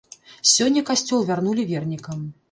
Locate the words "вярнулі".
1.27-1.65